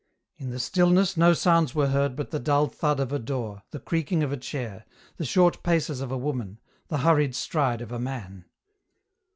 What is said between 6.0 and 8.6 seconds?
of a woman, the hurried stride of a man.